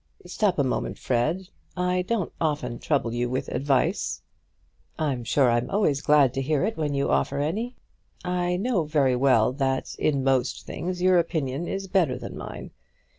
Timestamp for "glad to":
6.01-6.41